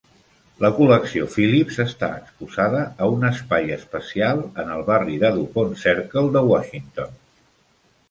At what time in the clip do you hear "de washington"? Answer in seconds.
6.39-7.19